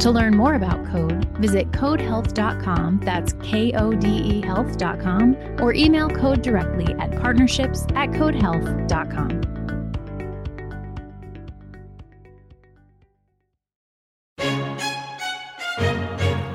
To 0.00 0.10
learn 0.10 0.36
more 0.36 0.54
about 0.54 0.84
Kode, 0.84 1.24
visit 1.38 1.72
kodehealth.com, 1.72 3.00
that's 3.02 3.32
K 3.42 3.72
O 3.72 3.92
D 3.92 4.06
E 4.08 4.40
health.com, 4.42 5.36
or 5.58 5.72
email 5.72 6.08
Kode 6.08 6.42
directly 6.42 6.92
at 6.94 7.10
partnerships 7.18 7.84
at 7.94 8.10
kodehealth.com. 8.10 9.40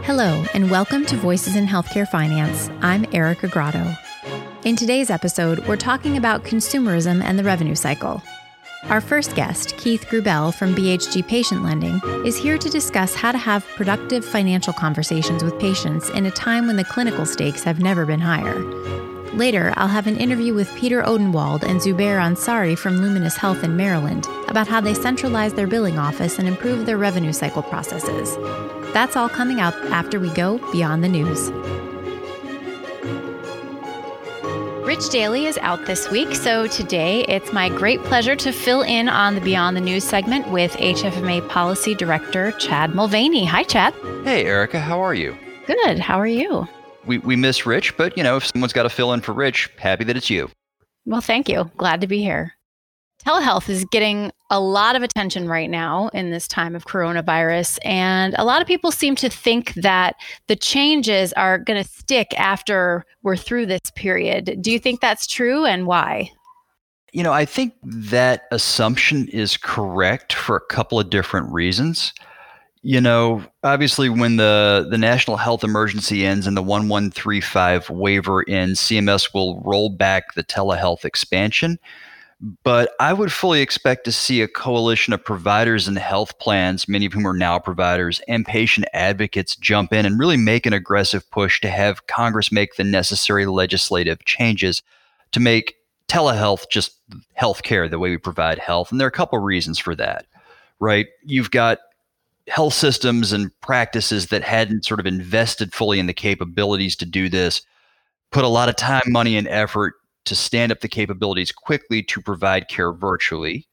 Hello, 0.04 0.46
and 0.54 0.70
welcome 0.70 1.06
to 1.08 1.16
Voices 1.16 1.56
in 1.56 1.66
Healthcare 1.66 2.08
Finance. 2.08 2.70
I'm 2.82 3.06
Erica 3.12 3.48
Grotto. 3.48 3.98
In 4.66 4.76
today's 4.76 5.10
episode, 5.10 5.68
we're 5.68 5.78
talking 5.78 6.16
about 6.16 6.44
consumerism 6.44 7.24
and 7.24 7.40
the 7.40 7.44
revenue 7.44 7.76
cycle. 7.76 8.22
Our 8.90 9.00
first 9.00 9.36
guest, 9.36 9.78
Keith 9.78 10.06
Gruebele 10.10 10.54
from 10.54 10.74
BHG 10.74 11.28
Patient 11.28 11.64
Lending, 11.64 12.02
is 12.26 12.36
here 12.36 12.58
to 12.58 12.70
discuss 12.70 13.14
how 13.14 13.32
to 13.32 13.38
have 13.38 13.66
productive 13.76 14.26
financial 14.26 14.74
conversations 14.74 15.44
with 15.44 15.60
patients 15.60 16.10
in 16.10 16.26
a 16.26 16.32
time 16.32 16.68
when 16.68 16.78
the 16.78 16.84
clinical 16.84 17.26
stakes 17.26 17.64
have 17.64 17.80
never 17.80 18.06
been 18.06 18.20
higher. 18.20 18.60
Later, 19.34 19.72
I'll 19.78 19.88
have 19.88 20.08
an 20.08 20.18
interview 20.18 20.54
with 20.54 20.76
Peter 20.76 21.04
Odenwald 21.04 21.64
and 21.64 21.80
Zubair 21.80 22.20
Ansari 22.20 22.78
from 22.78 22.98
Luminis 22.98 23.38
Health 23.38 23.64
in 23.64 23.78
Maryland 23.78 24.28
about 24.50 24.68
how 24.68 24.82
they 24.82 24.94
centralize 24.94 25.54
their 25.54 25.68
billing 25.68 25.98
office 25.98 26.38
and 26.38 26.48
improve 26.48 26.86
their 26.86 26.98
revenue 26.98 27.34
cycle 27.34 27.64
processes. 27.64 28.36
That's 28.94 29.16
all 29.16 29.30
coming 29.30 29.62
up 29.62 29.76
after 29.92 30.20
we 30.20 30.30
go 30.32 30.58
beyond 30.72 31.04
the 31.04 31.08
news. 31.08 31.50
Rich 35.02 35.10
Daly 35.10 35.48
is 35.48 35.58
out 35.64 35.88
this 35.88 36.12
week, 36.12 36.36
so 36.36 36.68
today 36.68 37.24
it's 37.24 37.52
my 37.52 37.70
great 37.70 38.00
pleasure 38.04 38.36
to 38.36 38.52
fill 38.52 38.84
in 38.84 39.10
on 39.10 39.34
the 39.34 39.42
Beyond 39.42 39.76
the 39.76 39.82
News 39.82 40.04
segment 40.04 40.48
with 40.52 40.74
HFMA 40.74 41.50
Policy 41.50 41.96
Director 41.96 42.52
Chad 42.60 42.92
Mulvany. 42.92 43.48
Hi, 43.48 43.64
Chad. 43.64 43.96
Hey, 44.24 44.46
Erica. 44.46 44.80
How 44.80 45.00
are 45.00 45.16
you? 45.16 45.36
Good. 45.66 45.98
How 45.98 46.20
are 46.20 46.28
you? 46.28 46.68
We, 47.08 47.18
we 47.18 47.36
miss 47.36 47.66
Rich, 47.66 47.98
but 47.98 48.16
you 48.16 48.22
know, 48.22 48.38
if 48.38 48.46
someone's 48.46 48.74
got 48.74 48.84
to 48.84 48.90
fill 48.90 49.12
in 49.14 49.22
for 49.22 49.34
Rich, 49.34 49.72
happy 49.80 50.04
that 50.04 50.16
it's 50.16 50.30
you. 50.30 50.52
Well, 51.08 51.22
thank 51.22 51.50
you. 51.50 51.72
Glad 51.78 52.02
to 52.02 52.08
be 52.08 52.22
here. 52.22 52.54
Telehealth 53.26 53.70
is 53.70 53.86
getting 53.86 54.32
a 54.50 54.60
lot 54.60 54.96
of 54.96 55.04
attention 55.04 55.48
right 55.48 55.70
now 55.70 56.10
in 56.14 56.32
this 56.32 56.48
time 56.48 56.76
of 56.76 56.86
coronavirus. 56.86 57.78
And 57.86 58.34
a 58.38 58.44
lot 58.44 58.62
of 58.62 58.68
people 58.68 58.92
seem 58.92 59.16
to 59.18 59.30
think 59.30 59.74
that 59.76 60.16
the 60.48 60.56
changes 60.56 61.32
are 61.34 61.60
going 61.60 61.82
to 61.82 61.88
stick 61.88 62.34
after 62.38 63.06
we're 63.22 63.38
through 63.38 63.68
this 63.68 63.92
period. 63.96 64.58
Do 64.62 64.72
you 64.72 64.80
think 64.80 65.02
that's 65.02 65.28
true 65.28 65.66
and 65.66 65.86
why? 65.86 66.32
You 67.14 67.22
know, 67.24 67.34
I 67.34 67.46
think 67.46 67.74
that 67.84 68.44
assumption 68.52 69.28
is 69.28 69.56
correct 69.56 70.34
for 70.34 70.56
a 70.56 70.66
couple 70.74 71.00
of 71.00 71.10
different 71.10 71.52
reasons. 71.52 72.14
You 72.84 73.02
know, 73.02 73.44
obviously, 73.64 74.10
when 74.10 74.38
the, 74.38 74.88
the 74.90 74.98
national 74.98 75.38
health 75.38 75.64
emergency 75.64 76.26
ends 76.26 76.48
and 76.48 76.58
the 76.58 76.64
1135 76.64 77.92
waiver 77.92 78.44
ends, 78.50 78.80
CMS 78.80 79.32
will 79.36 79.62
roll 79.62 79.90
back 79.90 80.34
the 80.34 80.44
telehealth 80.44 81.06
expansion 81.06 81.78
but 82.64 82.94
I 83.00 83.14
would 83.14 83.32
fully 83.32 83.62
expect 83.62 84.04
to 84.06 84.12
see 84.12 84.42
a 84.42 84.48
coalition 84.48 85.14
of 85.14 85.24
providers 85.24 85.88
and 85.88 85.98
health 85.98 86.40
plans, 86.40 86.88
many 86.88 87.06
of 87.06 87.14
whom 87.14 87.28
are 87.28 87.38
now 87.38 87.60
providers, 87.60 88.20
and 88.28 88.46
patient 88.46 88.88
advocates 88.94 89.56
jump 89.56 89.94
in 89.94 90.08
and 90.08 90.20
really 90.20 90.38
make 90.38 90.66
an 90.66 90.74
aggressive 90.74 91.30
push 91.30 91.62
to 91.62 91.70
have 91.70 92.08
Congress 92.08 92.52
make 92.52 92.76
the 92.76 92.84
necessary 92.84 93.46
legislative 93.46 94.26
changes 94.26 94.82
to 95.34 95.40
make 95.40 95.76
telehealth 96.08 96.66
just 96.70 97.00
healthcare 97.40 97.90
the 97.90 98.00
way 98.00 98.10
we 98.10 98.18
provide 98.18 98.58
health. 98.58 98.92
And 98.92 99.00
there 99.00 99.06
are 99.06 99.10
a 99.10 99.12
couple 99.12 99.38
reasons 99.38 99.78
for 99.78 99.96
that, 99.96 100.26
right? 100.80 101.08
You've 101.24 101.52
got 101.52 101.78
health 102.48 102.74
systems 102.74 103.32
and 103.32 103.52
practices 103.62 104.28
that 104.28 104.44
hadn't 104.44 104.84
sort 104.84 105.00
of 105.00 105.06
invested 105.06 105.74
fully 105.74 106.00
in 106.00 106.08
the 106.08 106.14
capabilities 106.14 106.96
to 106.98 107.06
do 107.06 107.30
this, 107.30 107.62
put 108.32 108.44
a 108.44 108.48
lot 108.48 108.68
of 108.68 108.76
time, 108.76 109.04
money, 109.08 109.38
and 109.38 109.48
effort 109.48 109.94
to 110.26 110.36
stand 110.36 110.72
up 110.72 110.82
the 110.82 110.88
capabilities 110.88 111.52
quickly 111.52 112.04
to 112.04 112.22
provide 112.22 112.68
care 112.68 112.94
virtually. 112.94 113.66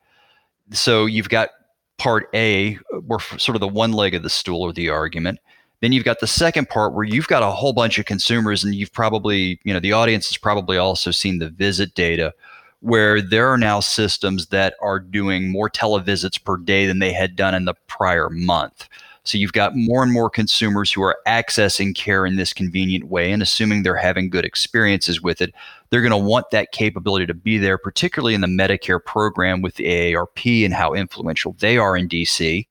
So 0.73 1.07
you've 1.07 1.29
got 1.29 1.51
part 1.99 2.29
A, 2.35 2.75
where 3.07 3.19
sort 3.19 3.57
of 3.57 3.61
the 3.61 3.69
one 3.69 3.93
leg 3.93 4.15
of 4.15 4.23
the 4.23 4.31
stool 4.31 4.63
or 4.63 4.73
the 4.73 4.89
argument. 4.89 5.41
Then 5.81 5.93
you've 5.93 6.05
got 6.05 6.21
the 6.21 6.27
second 6.27 6.69
part 6.69 6.95
where 6.95 7.05
you've 7.05 7.29
got 7.29 7.43
a 7.43 7.51
whole 7.51 7.73
bunch 7.73 7.99
of 7.99 8.07
consumers, 8.07 8.65
and 8.65 8.75
you've 8.75 8.93
probably, 8.93 9.61
you 9.65 9.73
know, 9.73 9.81
the 9.81 9.93
audience 9.93 10.29
has 10.29 10.37
probably 10.37 10.77
also 10.77 11.11
seen 11.11 11.39
the 11.39 11.51
visit 11.51 11.95
data 11.95 12.35
where 12.81 13.21
there 13.21 13.49
are 13.49 13.59
now 13.59 13.81
systems 13.81 14.47
that 14.47 14.75
are 14.81 15.01
doing 15.01 15.51
more 15.51 15.69
televisits 15.69 16.43
per 16.43 16.57
day 16.57 16.87
than 16.87 17.01
they 17.01 17.13
had 17.13 17.35
done 17.35 17.55
in 17.55 17.65
the 17.65 17.75
prior 17.89 18.29
month. 18.31 18.89
So 19.29 19.37
you've 19.37 19.53
got 19.53 19.77
more 19.77 20.03
and 20.03 20.13
more 20.13 20.31
consumers 20.31 20.91
who 20.91 21.03
are 21.03 21.19
accessing 21.27 21.95
care 21.95 22.25
in 22.25 22.37
this 22.37 22.55
convenient 22.55 23.09
way 23.09 23.31
and 23.31 23.43
assuming 23.43 23.83
they're 23.83 23.95
having 23.95 24.31
good 24.31 24.47
experiences 24.47 25.21
with 25.21 25.43
it. 25.43 25.55
They're 25.91 26.01
going 26.01 26.11
to 26.13 26.17
want 26.17 26.51
that 26.51 26.73
capability 26.73 27.27
to 27.27 27.35
be 27.35 27.59
there, 27.59 27.77
particularly 27.77 28.35
in 28.35 28.41
the 28.41 28.47
Medicare 28.47 29.05
program 29.05 29.61
with 29.61 29.75
the 29.75 29.85
AARP 29.85 30.65
and 30.65 30.73
how 30.73 30.95
influential 30.95 31.55
they 31.59 31.77
are 31.77 31.95
in 31.95 32.09
DC. 32.09 32.67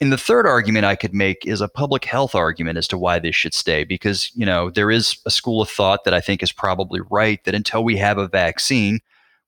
And 0.00 0.12
the 0.12 0.18
third 0.18 0.46
argument 0.46 0.84
I 0.84 0.94
could 0.94 1.12
make 1.12 1.44
is 1.44 1.60
a 1.60 1.68
public 1.68 2.04
health 2.04 2.36
argument 2.36 2.78
as 2.78 2.86
to 2.88 2.98
why 2.98 3.18
this 3.18 3.34
should 3.34 3.54
stay, 3.54 3.82
because 3.82 4.30
you 4.36 4.46
know 4.46 4.70
there 4.70 4.92
is 4.92 5.18
a 5.26 5.30
school 5.30 5.60
of 5.60 5.68
thought 5.68 6.04
that 6.04 6.14
I 6.14 6.20
think 6.20 6.40
is 6.40 6.52
probably 6.52 7.00
right 7.10 7.42
that 7.42 7.56
until 7.56 7.82
we 7.82 7.96
have 7.96 8.18
a 8.18 8.28
vaccine, 8.28 9.00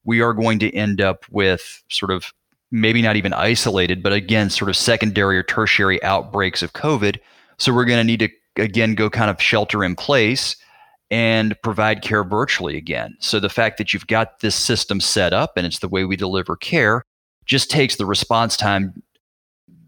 we 0.03 0.21
are 0.21 0.33
going 0.33 0.59
to 0.59 0.75
end 0.75 1.01
up 1.01 1.25
with 1.31 1.85
sort 1.89 2.11
of 2.11 2.33
maybe 2.71 3.03
not 3.03 3.17
even 3.17 3.33
isolated, 3.33 4.03
but 4.03 4.13
again, 4.13 4.51
sort 4.51 4.69
of 4.69 4.77
secondary 4.77 5.37
or 5.37 5.43
tertiary 5.43 6.03
outbreaks 6.03 6.63
of 6.63 6.73
COVID. 6.73 7.19
So 7.59 7.75
we're 7.75 7.85
going 7.85 7.99
to 7.99 8.05
need 8.05 8.21
to, 8.21 8.29
again, 8.63 8.95
go 8.95 9.11
kind 9.11 9.31
of 9.31 9.41
shelter 9.41 9.85
in 9.85 9.97
place 9.97 10.57
and 11.11 11.61
provide 11.63 12.03
care 12.03 12.23
virtually 12.23 12.77
again. 12.77 13.17
So 13.19 13.41
the 13.41 13.49
fact 13.49 13.79
that 13.79 13.93
you've 13.93 14.07
got 14.07 14.41
this 14.41 14.55
system 14.55 15.01
set 15.01 15.33
up 15.33 15.57
and 15.57 15.67
it's 15.67 15.81
the 15.81 15.89
way 15.89 16.05
we 16.05 16.17
deliver 16.17 16.57
care 16.57 17.03
just 17.47 17.71
takes 17.71 17.97
the 17.97 18.07
response 18.07 18.57
time, 18.57 19.03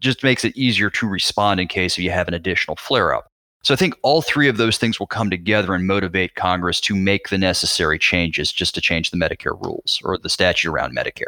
just 0.01 0.25
makes 0.25 0.45
it 0.45 0.57
easier 0.57 0.91
to 0.91 1.07
respond 1.07 1.61
in 1.61 1.69
case 1.69 1.97
you 1.97 2.11
have 2.11 2.27
an 2.27 2.35
additional 2.35 2.77
flare 2.77 3.15
up. 3.15 3.29
So 3.63 3.73
I 3.73 3.77
think 3.77 3.95
all 4.03 4.23
three 4.23 4.49
of 4.49 4.57
those 4.57 4.77
things 4.77 4.99
will 4.99 5.07
come 5.07 5.31
together 5.31 5.73
and 5.73 5.87
motivate 5.87 6.35
Congress 6.35 6.81
to 6.81 6.97
make 6.97 7.29
the 7.29 7.39
necessary 7.39 8.01
changes 8.01 8.51
just 8.51 8.75
to 8.75 8.81
change 8.81 9.13
the 9.13 9.17
Medicare 9.17 9.61
rules 9.65 10.01
or 10.05 10.19
the 10.19 10.29
statute 10.29 10.73
around 10.73 10.97
Medicare. 10.97 11.27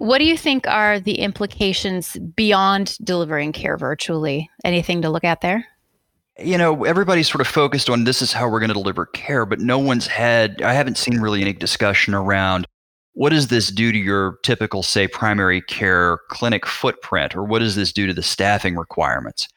What 0.00 0.16
do 0.16 0.24
you 0.24 0.38
think 0.38 0.66
are 0.66 0.98
the 0.98 1.16
implications 1.16 2.16
beyond 2.16 2.96
delivering 3.04 3.52
care 3.52 3.76
virtually? 3.76 4.48
Anything 4.64 5.02
to 5.02 5.10
look 5.10 5.24
at 5.24 5.42
there? 5.42 5.66
You 6.38 6.56
know, 6.56 6.84
everybody's 6.84 7.28
sort 7.28 7.42
of 7.42 7.46
focused 7.46 7.90
on 7.90 8.04
this 8.04 8.22
is 8.22 8.32
how 8.32 8.48
we're 8.48 8.60
going 8.60 8.70
to 8.70 8.74
deliver 8.74 9.04
care, 9.04 9.44
but 9.44 9.60
no 9.60 9.78
one's 9.78 10.06
had, 10.06 10.62
I 10.62 10.72
haven't 10.72 10.96
seen 10.96 11.20
really 11.20 11.42
any 11.42 11.52
discussion 11.52 12.14
around 12.14 12.66
what 13.12 13.28
does 13.28 13.48
this 13.48 13.68
do 13.68 13.92
to 13.92 13.98
your 13.98 14.38
typical, 14.42 14.82
say, 14.82 15.06
primary 15.06 15.60
care 15.60 16.20
clinic 16.30 16.64
footprint, 16.64 17.36
or 17.36 17.44
what 17.44 17.58
does 17.58 17.76
this 17.76 17.92
do 17.92 18.06
to 18.06 18.14
the 18.14 18.22
staffing 18.22 18.76
requirements? 18.76 19.48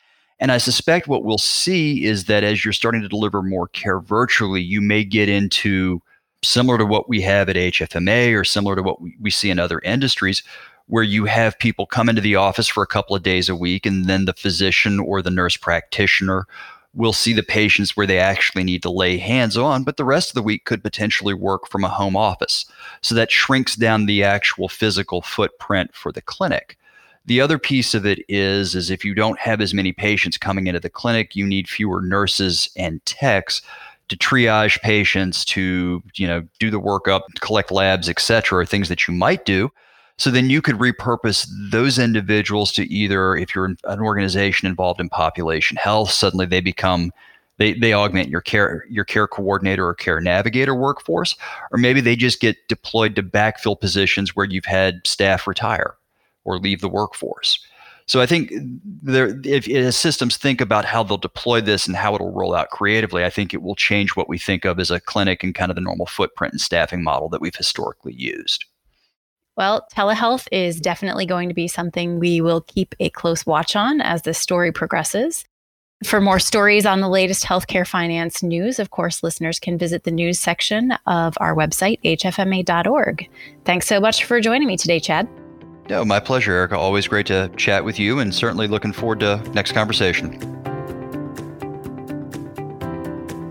And 0.41 0.51
I 0.51 0.57
suspect 0.57 1.07
what 1.07 1.23
we'll 1.23 1.37
see 1.37 2.03
is 2.03 2.25
that 2.25 2.43
as 2.43 2.65
you're 2.65 2.73
starting 2.73 3.01
to 3.01 3.07
deliver 3.07 3.41
more 3.41 3.69
care 3.69 4.01
virtually, 4.01 4.61
you 4.61 4.81
may 4.81 5.05
get 5.05 5.29
into 5.29 6.01
similar 6.43 6.77
to 6.77 6.85
what 6.85 7.09
we 7.09 7.21
have 7.21 7.49
at 7.49 7.55
HFMA 7.55 8.37
or 8.37 8.43
similar 8.43 8.75
to 8.75 8.83
what 8.83 9.01
we, 9.01 9.31
see 9.31 9.49
in 9.49 9.59
other 9.59 9.79
industries, 9.79 10.43
where 10.87 11.03
you 11.03 11.25
have 11.25 11.57
people 11.57 11.85
come 11.85 12.09
into 12.09 12.21
the 12.21 12.35
office 12.35 12.67
for 12.67 12.83
a 12.83 12.87
couple 12.87 13.15
of 13.15 13.23
days 13.23 13.49
a 13.49 13.55
week, 13.55 13.85
and 13.85 14.05
then 14.05 14.25
the 14.25 14.33
physician 14.33 14.99
or 14.99 15.21
the 15.21 15.31
nurse 15.31 15.57
practitioner 15.57 16.45
will 16.93 17.13
see 17.13 17.33
the 17.33 17.43
patients 17.43 17.97
where 17.97 18.05
they 18.05 18.19
actually 18.19 18.63
need 18.63 18.83
to 18.83 18.91
lay 18.91 19.17
hands 19.17 19.57
on, 19.57 19.83
but 19.83 19.97
the 19.97 20.05
rest 20.05 20.29
of 20.29 20.35
the 20.35 20.43
week 20.43 20.65
could 20.65 20.83
potentially 20.83 21.33
work 21.33 21.67
from 21.67 21.83
a 21.83 21.89
home 21.89 22.15
office. 22.15 22.65
So 23.01 23.15
that 23.15 23.31
shrinks 23.31 23.75
down 23.75 24.05
the 24.05 24.23
actual 24.23 24.69
physical 24.69 25.21
footprint 25.21 25.95
for 25.95 26.11
the 26.11 26.21
clinic. 26.21 26.77
The 27.25 27.41
other 27.41 27.57
piece 27.57 27.93
of 27.93 28.05
it 28.05 28.19
is 28.27 28.75
is 28.75 28.91
if 28.91 29.05
you 29.05 29.15
don't 29.15 29.39
have 29.39 29.61
as 29.61 29.73
many 29.73 29.93
patients 29.93 30.37
coming 30.37 30.67
into 30.67 30.81
the 30.81 30.89
clinic, 30.89 31.35
you 31.35 31.47
need 31.47 31.69
fewer 31.69 32.01
nurses 32.01 32.69
and 32.75 33.03
techs 33.05 33.61
to 34.09 34.17
triage 34.17 34.81
patients, 34.81 35.45
to 35.45 36.03
you 36.15 36.27
know 36.27 36.43
do 36.59 36.69
the 36.69 36.79
workup, 36.79 37.21
collect 37.39 37.71
labs, 37.71 38.09
etc., 38.09 38.59
are 38.59 38.65
things 38.65 38.89
that 38.89 39.07
you 39.07 39.13
might 39.13 39.45
do. 39.45 39.69
So 40.17 40.29
then 40.29 40.49
you 40.49 40.61
could 40.61 40.75
repurpose 40.75 41.47
those 41.71 41.97
individuals 41.97 42.71
to 42.73 42.83
either, 42.93 43.35
if 43.35 43.55
you're 43.55 43.65
an 43.65 43.99
organization 43.99 44.67
involved 44.67 44.99
in 44.99 45.09
population 45.09 45.77
health, 45.77 46.11
suddenly 46.11 46.45
they 46.45 46.61
become 46.61 47.11
They, 47.57 47.73
they 47.73 47.93
augment 47.93 48.29
your 48.29 48.41
care 48.41 48.83
your 48.89 49.05
care 49.05 49.27
coordinator 49.27 49.87
or 49.87 49.93
care 49.93 50.19
navigator 50.19 50.75
workforce, 50.75 51.35
or 51.71 51.77
maybe 51.77 52.01
they 52.01 52.15
just 52.15 52.41
get 52.41 52.57
deployed 52.67 53.15
to 53.15 53.23
backfill 53.23 53.79
positions 53.79 54.35
where 54.35 54.47
you've 54.47 54.65
had 54.65 55.01
staff 55.05 55.47
retire 55.47 55.95
or 56.45 56.57
leave 56.57 56.81
the 56.81 56.89
workforce. 56.89 57.59
So 58.05 58.21
I 58.21 58.25
think 58.25 58.51
there, 59.01 59.39
if, 59.43 59.67
if 59.67 59.93
systems 59.93 60.37
think 60.37 60.61
about 60.61 60.85
how 60.85 61.03
they'll 61.03 61.17
deploy 61.17 61.61
this 61.61 61.87
and 61.87 61.95
how 61.95 62.15
it'll 62.15 62.31
roll 62.31 62.53
out 62.53 62.69
creatively, 62.69 63.23
I 63.23 63.29
think 63.29 63.53
it 63.53 63.61
will 63.61 63.75
change 63.75 64.11
what 64.11 64.27
we 64.27 64.37
think 64.37 64.65
of 64.65 64.79
as 64.79 64.91
a 64.91 64.99
clinic 64.99 65.43
and 65.43 65.55
kind 65.55 65.71
of 65.71 65.75
the 65.75 65.81
normal 65.81 66.05
footprint 66.05 66.53
and 66.53 66.61
staffing 66.61 67.03
model 67.03 67.29
that 67.29 67.41
we've 67.41 67.55
historically 67.55 68.13
used. 68.13 68.65
Well, 69.55 69.87
telehealth 69.95 70.47
is 70.51 70.79
definitely 70.79 71.25
going 71.25 71.47
to 71.49 71.55
be 71.55 71.67
something 71.67 72.19
we 72.19 72.41
will 72.41 72.61
keep 72.61 72.95
a 72.99 73.09
close 73.09 73.45
watch 73.45 73.75
on 73.75 74.01
as 74.01 74.23
this 74.23 74.39
story 74.39 74.71
progresses. 74.71 75.45
For 76.03 76.19
more 76.19 76.39
stories 76.39 76.85
on 76.85 76.99
the 76.99 77.07
latest 77.07 77.45
healthcare 77.45 77.87
finance 77.87 78.43
news, 78.43 78.79
of 78.79 78.89
course, 78.89 79.23
listeners 79.23 79.59
can 79.59 79.77
visit 79.77 80.03
the 80.03 80.11
news 80.11 80.39
section 80.39 80.91
of 81.05 81.37
our 81.39 81.55
website, 81.55 81.99
hfma.org. 82.03 83.29
Thanks 83.63 83.87
so 83.87 83.99
much 83.99 84.25
for 84.25 84.41
joining 84.41 84.67
me 84.67 84.75
today, 84.75 84.99
Chad. 84.99 85.29
No, 85.89 86.05
my 86.05 86.19
pleasure, 86.19 86.53
Erica. 86.53 86.77
Always 86.77 87.07
great 87.07 87.25
to 87.27 87.49
chat 87.57 87.83
with 87.83 87.99
you 87.99 88.19
and 88.19 88.33
certainly 88.33 88.67
looking 88.67 88.93
forward 88.93 89.19
to 89.19 89.37
next 89.53 89.73
conversation. 89.73 90.39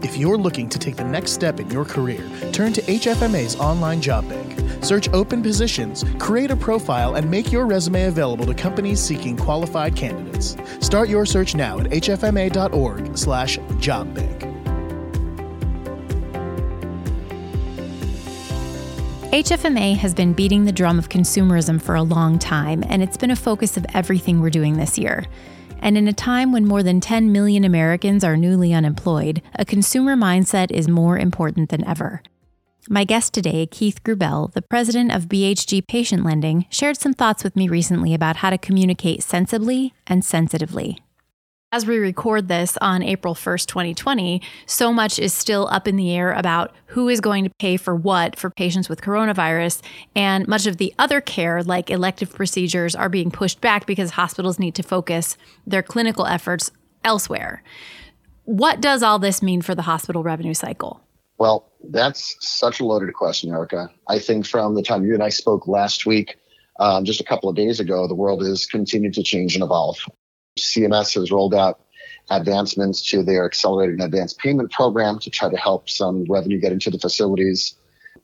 If 0.02 0.17
you're 0.17 0.38
looking 0.38 0.69
to 0.70 0.79
take 0.79 0.96
the 0.96 1.05
next 1.05 1.32
step 1.32 1.61
in 1.61 1.70
your 1.70 1.84
career, 1.84 2.26
turn 2.52 2.73
to 2.75 2.82
HFMA's 2.82 3.56
online 3.56 4.00
job 4.00 4.29
bank. 4.29 4.84
Search 4.84 5.08
open 5.11 5.43
positions, 5.43 6.05
create 6.19 6.50
a 6.50 6.56
profile, 6.56 7.14
and 7.14 7.31
make 7.31 7.52
your 7.52 7.67
resume 7.67 8.05
available 8.05 8.46
to 8.46 8.55
companies 8.55 9.00
seeking 9.00 9.37
qualified 9.37 9.94
candidates. 9.94 10.56
Start 10.81 11.08
your 11.08 11.25
search 11.25 11.55
now 11.55 11.79
at 11.79 11.87
hfma.org/jobbank. 11.87 14.31
HFMA 19.32 19.96
has 19.96 20.12
been 20.12 20.34
beating 20.34 20.67
the 20.67 20.73
drum 20.73 20.99
of 20.99 21.08
consumerism 21.08 21.81
for 21.81 21.94
a 21.94 22.02
long 22.02 22.38
time, 22.38 22.84
and 22.87 23.02
it's 23.02 23.17
been 23.17 23.31
a 23.31 23.34
focus 23.34 23.79
of 23.79 23.87
everything 23.94 24.43
we're 24.43 24.50
doing 24.50 24.76
this 24.76 24.99
year. 24.99 25.25
And 25.79 25.96
in 25.96 26.06
a 26.06 26.12
time 26.12 26.52
when 26.52 26.67
more 26.67 26.82
than 26.82 27.00
10 27.00 27.32
million 27.32 27.64
Americans 27.64 28.25
are 28.25 28.37
newly 28.37 28.75
unemployed, 28.75 29.40
a 29.55 29.64
consumer 29.64 30.17
mindset 30.17 30.70
is 30.70 30.87
more 30.87 31.17
important 31.17 31.70
than 31.70 31.82
ever. 31.88 32.23
My 32.90 33.05
guest 33.05 33.32
today, 33.32 33.64
Keith 33.64 34.05
Gruebele, 34.05 34.52
the 34.52 34.61
president 34.61 35.12
of 35.12 35.31
BHG 35.31 35.87
Patient 35.87 36.26
Lending, 36.26 36.67
shared 36.69 36.99
some 36.99 37.14
thoughts 37.14 37.43
with 37.43 37.56
me 37.56 37.70
recently 37.70 38.12
about 38.12 38.37
how 38.37 38.50
to 38.50 38.58
communicate 38.58 39.23
sensibly 39.23 39.94
and 40.06 40.23
sensitively. 40.23 40.99
As 41.74 41.86
we 41.86 41.96
record 41.96 42.48
this 42.48 42.76
on 42.82 43.02
April 43.02 43.34
1st, 43.34 43.64
2020, 43.64 44.42
so 44.66 44.92
much 44.92 45.19
is 45.19 45.32
still 45.32 45.69
up 45.69 45.88
in 45.88 45.96
the 45.96 46.14
air 46.14 46.30
about 46.32 46.74
who 46.88 47.08
is 47.08 47.19
going 47.19 47.44
to 47.44 47.50
pay 47.58 47.78
for 47.78 47.96
what 47.96 48.36
for 48.36 48.50
patients 48.50 48.90
with 48.90 49.00
coronavirus. 49.00 49.80
And 50.14 50.46
much 50.46 50.66
of 50.66 50.76
the 50.76 50.92
other 50.98 51.22
care, 51.22 51.62
like 51.62 51.88
elective 51.88 52.30
procedures, 52.30 52.94
are 52.94 53.08
being 53.08 53.30
pushed 53.30 53.62
back 53.62 53.86
because 53.86 54.10
hospitals 54.10 54.58
need 54.58 54.74
to 54.74 54.82
focus 54.82 55.38
their 55.66 55.82
clinical 55.82 56.26
efforts 56.26 56.70
elsewhere. 57.04 57.62
What 58.44 58.82
does 58.82 59.02
all 59.02 59.19
this 59.19 59.40
mean 59.40 59.62
for 59.62 59.74
the 59.74 59.80
hospital 59.80 60.22
revenue 60.22 60.52
cycle? 60.52 61.00
Well, 61.38 61.72
that's 61.88 62.36
such 62.40 62.80
a 62.80 62.84
loaded 62.84 63.14
question, 63.14 63.50
Erica. 63.50 63.88
I 64.08 64.19
think 64.19 64.44
from 64.44 64.74
the 64.74 64.82
time 64.82 65.06
you 65.06 65.14
and 65.14 65.22
I 65.22 65.30
spoke 65.30 65.66
last 65.66 66.04
week, 66.04 66.36
um, 66.80 67.06
just 67.06 67.22
a 67.22 67.24
couple 67.24 67.48
of 67.48 67.56
days 67.56 67.80
ago, 67.80 68.06
the 68.06 68.14
world 68.14 68.44
has 68.44 68.66
continued 68.66 69.14
to 69.14 69.22
change 69.22 69.54
and 69.54 69.64
evolve. 69.64 69.96
CMS 70.58 71.14
has 71.14 71.31
rolled 71.31 71.54
out 71.54 71.81
advancements 72.31 73.02
to 73.10 73.22
their 73.22 73.44
accelerated 73.44 73.94
and 73.94 74.02
advanced 74.02 74.38
payment 74.38 74.70
program 74.70 75.19
to 75.20 75.31
try 75.31 75.50
to 75.50 75.56
help 75.56 75.88
some 75.88 76.25
revenue 76.28 76.60
get 76.60 76.72
into 76.72 76.90
the 76.90 76.99
facilities. 76.99 77.75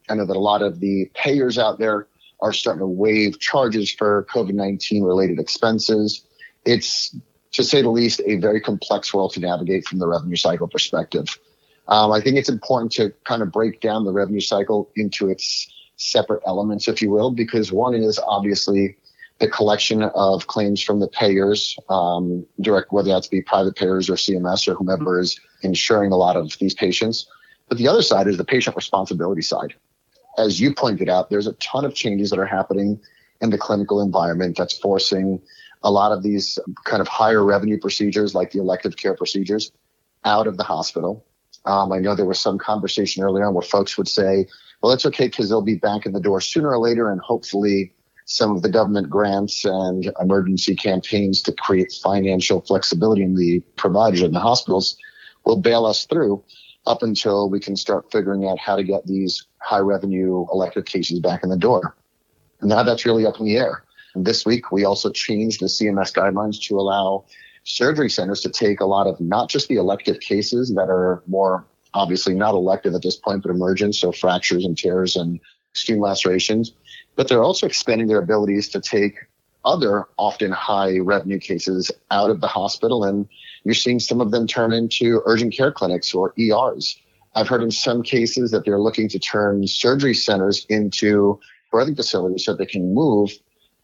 I 0.08 0.14
know 0.14 0.25
that 0.25 0.36
a 0.36 0.40
lot 0.40 0.62
of 0.62 0.80
the 0.80 1.10
payers 1.14 1.58
out 1.58 1.78
there 1.78 2.06
are 2.40 2.52
starting 2.52 2.80
to 2.80 2.86
waive 2.86 3.38
charges 3.40 3.92
for 3.92 4.26
COVID 4.32 4.54
19 4.54 5.02
related 5.02 5.38
expenses. 5.38 6.25
It's, 6.64 7.14
to 7.52 7.64
say 7.64 7.82
the 7.82 7.90
least, 7.90 8.20
a 8.25 8.36
very 8.36 8.60
complex 8.60 9.12
world 9.12 9.32
to 9.34 9.40
navigate 9.40 9.86
from 9.86 9.98
the 9.98 10.06
revenue 10.06 10.36
cycle 10.36 10.69
perspective. 10.69 11.38
Um, 11.88 12.12
I 12.12 12.20
think 12.20 12.36
it's 12.36 12.50
important 12.50 12.92
to 12.92 13.12
kind 13.24 13.42
of 13.42 13.50
break 13.50 13.81
down 13.81 14.04
the 14.04 14.12
revenue 14.12 14.40
cycle 14.40 14.90
into 14.94 15.31
its 15.31 15.72
separate 15.96 16.42
elements, 16.46 16.86
if 16.86 17.00
you 17.00 17.10
will, 17.10 17.31
because 17.31 17.72
one 17.72 17.94
is 17.94 18.19
obviously 18.19 18.96
the 19.38 19.49
collection 19.49 20.02
of 20.02 20.46
claims 20.49 20.82
from 20.82 20.99
the 21.00 21.08
payers, 21.08 21.79
um, 21.88 22.44
direct, 22.61 22.93
whether 22.93 23.08
that's 23.08 23.29
be 23.29 23.40
private 23.40 23.76
payers 23.76 24.11
or 24.11 24.14
CMS 24.14 24.67
or 24.67 24.75
whomever 24.75 25.20
is 25.20 25.38
insuring 25.62 26.11
a 26.11 26.17
lot 26.17 26.37
of 26.37 26.56
these 26.58 26.75
patients. 26.75 27.29
But 27.69 27.79
the 27.79 27.87
other 27.87 28.02
side 28.02 28.26
is 28.26 28.37
the 28.37 28.44
patient 28.44 28.75
responsibility 28.75 29.43
side. 29.43 29.75
As 30.38 30.61
you 30.61 30.75
pointed 30.75 31.08
out, 31.08 31.31
there's 31.31 31.46
a 31.46 31.52
ton 31.55 31.85
of 31.85 31.94
changes 31.94 32.31
that 32.31 32.38
are 32.38 32.46
happening 32.46 33.00
in 33.40 33.50
the 33.50 33.58
clinical 33.58 34.00
environment 34.00 34.56
that's 34.56 34.76
forcing 34.76 35.41
a 35.82 35.91
lot 35.91 36.11
of 36.11 36.23
these 36.25 36.58
kind 36.84 37.00
of 37.00 37.06
higher 37.06 37.44
revenue 37.44 37.79
procedures, 37.79 38.34
like 38.34 38.50
the 38.50 38.58
elective 38.58 38.96
care 38.96 39.14
procedures, 39.14 39.70
out 40.25 40.49
of 40.49 40.56
the 40.56 40.64
hospital. 40.64 41.25
Um, 41.64 41.93
I 41.93 41.99
know 41.99 42.14
there 42.17 42.26
was 42.26 42.41
some 42.41 42.58
conversation 42.58 43.23
earlier 43.23 43.46
on 43.46 43.55
where 43.55 43.62
folks 43.62 43.96
would 43.96 44.08
say, 44.08 44.49
well, 44.82 44.93
it's 44.93 45.06
okay 45.06 45.26
because 45.26 45.49
they'll 45.49 45.62
be 45.62 45.76
back 45.76 46.06
in 46.06 46.12
the 46.12 46.20
door 46.20 46.41
sooner 46.41 46.70
or 46.70 46.79
later, 46.79 47.11
and 47.11 47.20
hopefully 47.20 47.93
some 48.30 48.54
of 48.54 48.60
the 48.60 48.69
government 48.69 49.08
grants 49.08 49.64
and 49.64 50.12
emergency 50.20 50.76
campaigns 50.76 51.40
to 51.40 51.50
create 51.50 51.90
financial 52.02 52.60
flexibility 52.60 53.22
in 53.22 53.34
the 53.34 53.60
providers 53.76 54.20
and 54.20 54.34
the 54.34 54.40
hospitals 54.40 54.98
will 55.46 55.56
bail 55.56 55.86
us 55.86 56.04
through 56.04 56.44
up 56.86 57.02
until 57.02 57.48
we 57.48 57.58
can 57.58 57.75
start 57.75 58.12
figuring 58.12 58.46
out 58.46 58.58
how 58.58 58.76
to 58.76 58.84
get 58.84 59.06
these 59.06 59.46
high 59.62 59.78
revenue 59.78 60.44
elective 60.52 60.84
cases 60.84 61.20
back 61.20 61.42
in 61.42 61.48
the 61.48 61.56
door. 61.56 61.96
Now 62.60 62.82
that's 62.82 63.06
really 63.06 63.25
up 63.25 63.40
in 63.40 63.46
the 63.46 63.56
air. 63.56 63.82
And 64.14 64.26
this 64.26 64.44
week, 64.44 64.70
we 64.70 64.84
also 64.84 65.10
changed 65.10 65.60
the 65.60 65.66
CMS 65.66 66.12
guidelines 66.12 66.60
to 66.69 66.78
allow 66.78 67.24
surgery 67.64 68.10
centers 68.10 68.42
to 68.42 68.50
take 68.50 68.81
a 68.81 68.86
lot 68.86 69.06
of 69.06 69.19
not 69.22 69.48
just 69.48 69.69
the 69.69 69.76
elective 69.76 70.20
cases 70.20 70.74
that 70.74 70.90
are 70.90 71.22
more 71.26 71.64
obviously 71.94 72.34
not 72.34 72.54
elective 72.54 72.94
at 72.94 73.02
this 73.02 73.16
point, 73.16 73.42
but 73.42 73.50
emergent, 73.50 73.94
so 73.94 74.12
fractures 74.12 74.66
and 74.66 74.76
tears 74.76 75.16
and 75.16 75.40
extreme 75.78 76.00
lacerations, 76.00 76.72
but 77.16 77.28
they're 77.28 77.42
also 77.42 77.66
expanding 77.66 78.08
their 78.08 78.19
abilities 78.19 78.69
to 78.70 78.80
take 78.80 79.14
other 79.64 80.06
often 80.16 80.50
high 80.50 80.98
revenue 80.98 81.38
cases 81.38 81.90
out 82.10 82.30
of 82.30 82.40
the 82.40 82.46
hospital. 82.46 83.04
And 83.04 83.28
you're 83.64 83.75
seeing 83.75 84.00
some 84.00 84.20
of 84.20 84.30
them 84.30 84.46
turn 84.46 84.72
into 84.72 85.22
urgent 85.26 85.54
care 85.54 85.72
clinics 85.72 86.14
or 86.14 86.34
ERs. 86.38 86.98
I've 87.34 87.48
heard 87.48 87.62
in 87.62 87.70
some 87.70 88.03
cases 88.03 88.50
that 88.50 88.64
they're 88.64 88.81
looking 88.81 89.08
to 89.10 89.19
turn 89.19 89.67
surgery 89.67 90.14
centers 90.14 90.67
into 90.69 91.38
birthing 91.72 91.96
facilities 91.96 92.44
so 92.44 92.55
they 92.55 92.67
can 92.67 92.94
move 92.94 93.31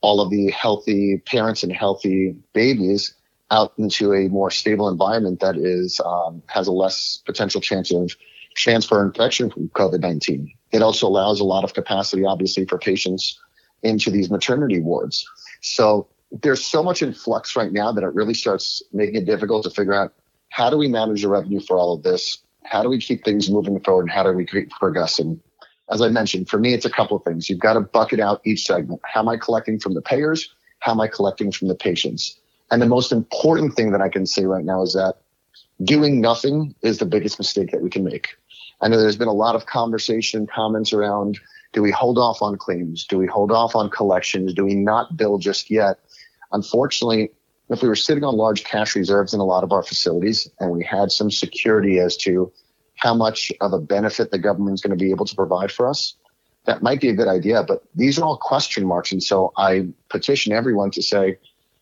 all 0.00 0.20
of 0.20 0.30
the 0.30 0.50
healthy 0.50 1.18
parents 1.26 1.62
and 1.62 1.72
healthy 1.72 2.34
babies 2.52 3.14
out 3.50 3.72
into 3.78 4.12
a 4.12 4.28
more 4.28 4.50
stable 4.50 4.88
environment 4.88 5.40
that 5.40 5.56
is 5.56 6.00
um, 6.04 6.42
has 6.46 6.66
a 6.66 6.72
less 6.72 7.22
potential 7.24 7.60
chance 7.60 7.92
of 7.92 8.10
transfer 8.54 9.04
infection 9.04 9.50
from 9.50 9.68
COVID-19. 9.70 10.52
It 10.72 10.82
also 10.82 11.06
allows 11.06 11.40
a 11.40 11.44
lot 11.44 11.64
of 11.64 11.74
capacity, 11.74 12.24
obviously, 12.24 12.64
for 12.64 12.78
patients 12.78 13.38
into 13.82 14.10
these 14.10 14.30
maternity 14.30 14.80
wards. 14.80 15.26
So 15.60 16.08
there's 16.42 16.64
so 16.64 16.82
much 16.82 17.02
in 17.02 17.12
flux 17.12 17.54
right 17.54 17.72
now 17.72 17.92
that 17.92 18.02
it 18.02 18.14
really 18.14 18.34
starts 18.34 18.82
making 18.92 19.16
it 19.16 19.24
difficult 19.24 19.64
to 19.64 19.70
figure 19.70 19.94
out 19.94 20.14
how 20.48 20.70
do 20.70 20.76
we 20.76 20.88
manage 20.88 21.22
the 21.22 21.28
revenue 21.28 21.60
for 21.60 21.76
all 21.76 21.94
of 21.94 22.02
this? 22.02 22.38
How 22.64 22.82
do 22.82 22.88
we 22.88 22.98
keep 22.98 23.24
things 23.24 23.50
moving 23.50 23.78
forward? 23.80 24.02
And 24.02 24.10
how 24.10 24.22
do 24.22 24.32
we 24.32 24.46
keep 24.46 24.70
progressing? 24.70 25.40
As 25.90 26.00
I 26.00 26.08
mentioned, 26.08 26.48
for 26.48 26.58
me, 26.58 26.72
it's 26.72 26.86
a 26.86 26.90
couple 26.90 27.16
of 27.16 27.24
things. 27.24 27.50
You've 27.50 27.60
got 27.60 27.74
to 27.74 27.80
bucket 27.80 28.20
out 28.20 28.40
each 28.44 28.64
segment. 28.64 29.00
How 29.04 29.20
am 29.20 29.28
I 29.28 29.36
collecting 29.36 29.78
from 29.78 29.94
the 29.94 30.00
payers? 30.00 30.48
How 30.78 30.92
am 30.92 31.00
I 31.00 31.08
collecting 31.08 31.52
from 31.52 31.68
the 31.68 31.74
patients? 31.74 32.38
And 32.70 32.80
the 32.80 32.86
most 32.86 33.12
important 33.12 33.74
thing 33.74 33.92
that 33.92 34.00
I 34.00 34.08
can 34.08 34.26
say 34.26 34.44
right 34.46 34.64
now 34.64 34.82
is 34.82 34.94
that 34.94 35.16
doing 35.82 36.20
nothing 36.20 36.74
is 36.82 36.98
the 36.98 37.06
biggest 37.06 37.38
mistake 37.38 37.70
that 37.72 37.82
we 37.82 37.90
can 37.90 38.04
make. 38.04 38.36
I 38.80 38.88
know 38.88 38.98
there's 38.98 39.16
been 39.16 39.28
a 39.28 39.32
lot 39.32 39.54
of 39.54 39.66
conversation, 39.66 40.46
comments 40.46 40.92
around 40.92 41.38
do 41.74 41.82
we 41.82 41.90
hold 41.90 42.18
off 42.18 42.40
on 42.40 42.56
claims? 42.56 43.04
Do 43.04 43.18
we 43.18 43.26
hold 43.26 43.50
off 43.50 43.74
on 43.74 43.90
collections? 43.90 44.54
Do 44.54 44.64
we 44.64 44.74
not 44.74 45.16
bill 45.16 45.38
just 45.38 45.70
yet? 45.70 45.98
Unfortunately, 46.52 47.32
if 47.68 47.82
we 47.82 47.88
were 47.88 47.96
sitting 47.96 48.22
on 48.22 48.36
large 48.36 48.62
cash 48.62 48.94
reserves 48.94 49.34
in 49.34 49.40
a 49.40 49.44
lot 49.44 49.64
of 49.64 49.72
our 49.72 49.82
facilities 49.82 50.48
and 50.60 50.70
we 50.70 50.84
had 50.84 51.10
some 51.10 51.30
security 51.30 51.98
as 51.98 52.16
to 52.18 52.52
how 52.94 53.12
much 53.12 53.50
of 53.60 53.72
a 53.72 53.80
benefit 53.80 54.30
the 54.30 54.38
government 54.38 54.74
is 54.74 54.80
going 54.80 54.96
to 54.96 55.04
be 55.04 55.10
able 55.10 55.26
to 55.26 55.34
provide 55.34 55.72
for 55.72 55.88
us, 55.88 56.14
that 56.64 56.80
might 56.80 57.00
be 57.00 57.08
a 57.08 57.12
good 57.12 57.28
idea. 57.28 57.64
But 57.66 57.82
these 57.96 58.18
are 58.18 58.24
all 58.24 58.36
question 58.36 58.86
marks. 58.86 59.10
And 59.10 59.22
so 59.22 59.52
I 59.56 59.88
petition 60.10 60.52
everyone 60.52 60.92
to 60.92 61.02
say, 61.02 61.38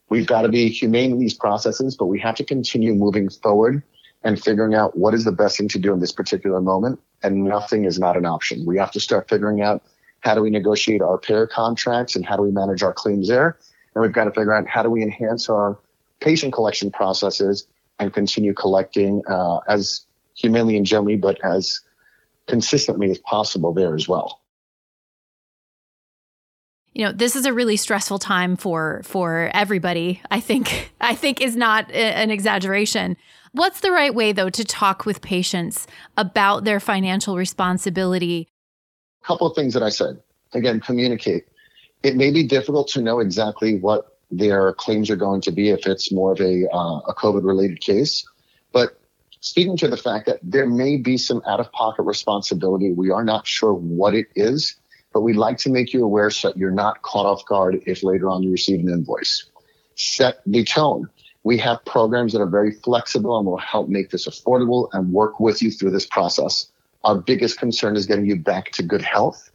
we've 0.09 0.27
got 0.27 0.43
to 0.43 0.49
be 0.49 0.71
humane 0.71 1.13
in 1.13 1.19
these 1.19 1.35
processes, 1.35 1.97
but 1.97 2.07
we 2.07 2.19
have 2.21 2.37
to 2.37 2.45
continue 2.45 2.95
moving 2.95 3.29
forward 3.29 3.83
and 4.25 4.43
figuring 4.43 4.75
out 4.75 4.97
what 4.97 5.15
is 5.15 5.25
the 5.25 5.33
best 5.33 5.59
thing 5.59 5.69
to 5.69 5.79
do 5.79 5.93
in 5.93 6.01
this 6.01 6.13
particular 6.13 6.61
moment. 6.61 7.01
And 7.23 7.45
nothing 7.45 7.85
is 7.85 7.99
not 7.99 8.17
an 8.17 8.27
option. 8.27 8.65
We 8.65 8.79
have 8.79 8.91
to 8.93 9.01
start 9.01 9.29
figuring 9.29 9.61
out 9.61 9.83
how 10.21 10.35
do 10.35 10.43
we 10.43 10.51
negotiate 10.51 11.03
our 11.03 11.19
payer 11.19 11.47
contracts 11.47 12.15
and 12.15 12.25
how 12.25 12.37
do 12.37 12.43
we 12.43 12.51
manage 12.51 12.83
our 12.83 12.93
claims 12.93 13.29
there. 13.29 13.59
And 13.95 14.03
we've 14.03 14.13
got 14.13 14.25
to 14.25 14.31
figure 14.31 14.55
out 14.55 14.67
how 14.69 14.83
do 14.83 14.91
we 14.91 15.03
enhance 15.03 15.49
our 15.49 15.79
patient 16.21 16.53
collection 16.53 16.91
processes 16.91 17.67
and 17.99 18.13
continue 18.13 18.55
collecting 18.55 19.23
uh, 19.29 19.59
as 19.69 20.05
humanely 20.35 20.77
and 20.77 20.87
gently, 20.87 21.17
but 21.17 21.39
as 21.45 21.81
consistently 22.47 23.11
as 23.11 23.19
possible 23.19 23.73
there 23.73 23.95
as 23.95 24.09
well. 24.09 24.42
You 26.95 27.07
know, 27.07 27.13
this 27.13 27.37
is 27.37 27.47
a 27.47 27.53
really 27.53 27.77
stressful 27.77 28.19
time 28.19 28.57
for 28.57 29.03
for 29.05 29.51
everybody. 29.55 30.21
I 30.31 30.41
think 30.41 30.93
I 31.01 31.15
think 31.15 31.41
is 31.41 31.57
not 31.57 31.91
an 31.91 32.31
exaggeration. 32.31 33.17
What's 33.53 33.81
the 33.81 33.93
right 33.93 34.15
way 34.15 34.33
though 34.33 34.51
to 34.51 34.65
talk 34.65 35.05
with 35.05 35.21
patients 35.21 35.87
about 36.17 36.65
their 36.65 36.81
financial 36.81 37.37
responsibility? 37.37 38.49
A 39.23 39.27
couple 39.27 39.47
of 39.47 39.55
things 39.55 39.75
that 39.75 39.83
I 39.83 39.91
said. 39.91 40.21
Again, 40.55 40.81
communicate. 40.81 41.47
It 42.03 42.17
may 42.17 42.31
be 42.31 42.47
difficult 42.47 42.89
to 42.89 43.01
know 43.01 43.21
exactly 43.21 43.79
what 43.79 44.19
their 44.31 44.73
claims 44.73 45.11
are 45.11 45.17
going 45.17 45.41
to 45.43 45.53
be 45.53 45.71
if 45.71 45.87
it's 45.87 46.11
more 46.11 46.33
of 46.33 46.41
a, 46.41 46.67
uh, 46.73 46.99
a 47.01 47.15
COVID 47.15 47.45
related 47.45 47.81
case. 47.81 48.27
But 48.73 48.99
speaking 49.41 49.77
to 49.79 49.89
the 49.89 49.97
fact 49.97 50.27
that 50.27 50.41
there 50.43 50.67
may 50.67 50.97
be 50.97 51.19
some 51.19 51.43
out 51.47 51.61
of 51.61 51.71
pocket 51.73 52.03
responsibility, 52.03 52.91
we 52.91 53.11
are 53.11 53.25
not 53.25 53.47
sure 53.47 53.75
what 53.75 54.15
it 54.15 54.27
is, 54.35 54.77
but 55.13 55.21
we'd 55.21 55.37
like 55.37 55.59
to 55.59 55.71
make 55.71 55.93
you 55.93 56.05
aware 56.05 56.31
so 56.31 56.53
you're 56.57 56.71
not 56.71 57.03
caught 57.03 57.27
off 57.27 57.45
guard 57.47 57.83
if 57.87 58.03
later 58.03 58.29
on 58.29 58.43
you 58.43 58.51
receive 58.51 58.81
an 58.81 58.89
invoice. 58.89 59.45
Set 59.95 60.41
the 60.47 60.65
tone. 60.65 61.09
We 61.45 61.59
have 61.59 61.85
programs 61.85 62.33
that 62.33 62.41
are 62.41 62.49
very 62.49 62.73
flexible 62.73 63.37
and 63.37 63.47
will 63.47 63.59
help 63.59 63.89
make 63.89 64.11
this 64.11 64.29
affordable 64.29 64.89
and 64.93 65.13
work 65.13 65.41
with 65.41 65.61
you 65.61 65.71
through 65.71 65.91
this 65.91 66.07
process. 66.07 66.71
Our 67.05 67.21
biggest 67.21 67.59
concern 67.59 67.97
is 67.97 68.07
getting 68.07 68.27
you 68.27 68.37
back 68.37 68.71
to 68.73 68.83
good 68.83 69.03
health, 69.03 69.51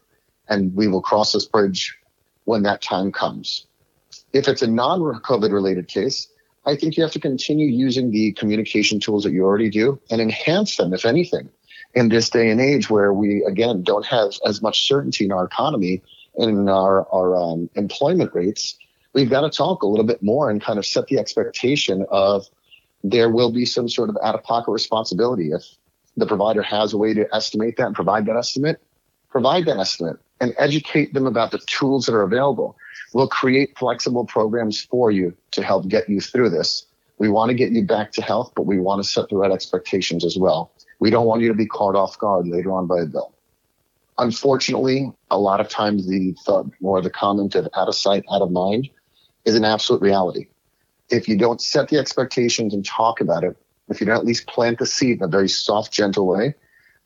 and 0.50 0.76
we 0.76 0.88
will 0.88 1.02
cross 1.02 1.32
this 1.32 1.46
bridge 1.46 1.98
when 2.44 2.64
that 2.64 2.82
time 2.82 3.12
comes. 3.12 3.66
If 4.34 4.48
it's 4.48 4.62
a 4.62 4.68
non 4.68 5.00
COVID 5.00 5.52
related 5.52 5.88
case, 5.88 6.28
I 6.66 6.76
think 6.76 6.98
you 6.98 7.04
have 7.04 7.14
to 7.14 7.20
continue 7.20 7.68
using 7.68 8.12
the 8.12 8.34
communication 8.34 9.00
tools 9.00 9.24
that 9.24 9.32
you 9.32 9.44
already 9.44 9.70
do 9.70 10.00
and 10.12 10.20
enhance 10.20 10.76
them, 10.76 10.94
if 10.94 11.06
anything, 11.06 11.50
in 11.98 12.10
this 12.10 12.30
day 12.30 12.52
and 12.52 12.62
age 12.62 12.92
where 12.92 13.12
we, 13.12 13.44
again, 13.46 13.82
don't 13.82 14.06
have 14.06 14.30
as 14.46 14.62
much 14.62 14.88
certainty 14.88 15.26
in 15.26 15.32
our 15.32 15.46
economy 15.46 16.00
and 16.36 16.52
in 16.52 16.70
our, 16.70 17.12
our 17.12 17.36
um, 17.36 17.68
employment 17.74 18.30
rates. 18.36 18.78
We've 19.14 19.32
got 19.32 19.42
to 19.42 19.50
talk 19.50 19.82
a 19.82 19.88
little 19.88 20.06
bit 20.06 20.22
more 20.22 20.52
and 20.52 20.62
kind 20.62 20.78
of 20.78 20.86
set 20.86 21.08
the 21.08 21.18
expectation 21.18 22.06
of 22.12 22.46
there 23.04 23.32
will 23.32 23.52
be 23.52 23.66
some 23.66 23.90
sort 23.90 24.10
of 24.10 24.18
out 24.24 24.36
of 24.36 24.44
pocket 24.44 24.70
responsibility. 24.70 25.50
If 25.52 25.64
the 26.16 26.28
provider 26.28 26.62
has 26.62 26.94
a 26.94 26.98
way 26.98 27.16
to 27.16 27.28
estimate 27.34 27.78
that 27.78 27.88
and 27.88 27.96
provide 27.96 28.28
that 28.28 28.36
estimate, 28.38 28.80
provide 29.32 29.66
that 29.66 29.80
estimate 29.80 30.18
and 30.40 30.54
educate 30.60 31.16
them 31.16 31.26
about 31.26 31.50
the 31.50 31.58
tools 31.66 32.06
that 32.06 32.14
are 32.14 32.22
available. 32.22 32.78
We'll 33.16 33.28
create 33.28 33.76
flexible 33.76 34.26
programs 34.26 34.84
for 34.84 35.10
you 35.10 35.36
to 35.50 35.64
help 35.64 35.88
get 35.88 36.08
you 36.08 36.22
through 36.22 36.52
this. 36.52 36.86
We 37.18 37.28
want 37.28 37.50
to 37.50 37.56
get 37.56 37.72
you 37.72 37.84
back 37.84 38.12
to 38.12 38.22
health, 38.22 38.52
but 38.56 38.68
we 38.68 38.80
want 38.80 39.02
to 39.02 39.10
set 39.10 39.30
the 39.30 39.38
right 39.38 39.52
expectations 39.52 40.24
as 40.24 40.38
well. 40.38 40.72
We 41.00 41.10
don't 41.10 41.26
want 41.26 41.42
you 41.42 41.48
to 41.50 41.54
be 41.54 41.68
caught 41.68 41.96
off 41.96 42.18
guard 42.18 42.48
later 42.48 42.72
on 42.72 42.88
by 42.88 43.02
a 43.02 43.06
bill. 43.06 43.34
Unfortunately, 44.18 45.12
a 45.30 45.38
lot 45.38 45.60
of 45.60 45.70
times 45.70 46.08
the 46.08 46.36
thought 46.44 46.68
or 46.82 47.02
the 47.02 47.10
comment 47.10 47.56
of 47.56 47.68
out 47.76 47.88
of 47.88 47.96
sight, 47.96 48.26
out 48.32 48.42
of 48.42 48.52
mind 48.52 48.90
is 49.46 49.56
an 49.56 49.64
absolute 49.64 50.02
reality. 50.02 50.48
If 51.10 51.28
you 51.28 51.38
don't 51.38 51.62
set 51.62 51.90
the 51.90 51.98
expectations 51.98 52.74
and 52.74 52.84
talk 52.84 53.22
about 53.22 53.44
it, 53.44 53.56
if 53.90 54.02
you 54.02 54.08
don't 54.08 54.18
at 54.18 54.26
least 54.26 54.48
plant 54.48 54.80
the 54.80 54.86
seed 54.86 55.18
in 55.18 55.24
a 55.24 55.28
very 55.28 55.48
soft, 55.48 55.94
gentle 55.94 56.28
way, 56.28 56.56